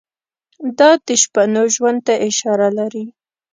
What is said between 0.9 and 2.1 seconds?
د شپنو ژوند